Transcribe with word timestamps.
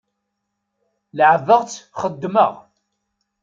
Leɛbeɣ-tt 1.17 1.83
xeddmeɣ. 2.01 2.53